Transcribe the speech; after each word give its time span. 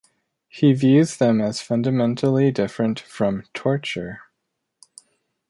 He 0.49 0.73
views 0.73 1.15
them 1.17 1.39
as 1.39 1.61
fundamentally 1.61 2.49
different 2.49 2.99
from 2.99 3.43
'torture'. 3.53 4.21